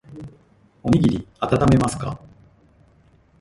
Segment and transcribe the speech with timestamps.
[0.81, 2.19] おにぎりあたためますか。